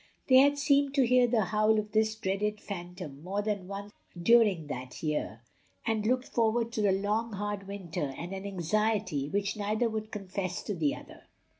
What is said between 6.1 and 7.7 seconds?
forward to the long hard